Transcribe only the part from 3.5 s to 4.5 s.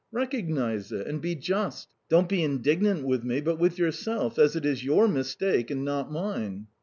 with yourself,